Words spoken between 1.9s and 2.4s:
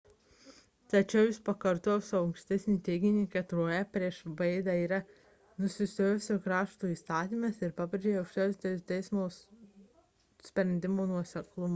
savo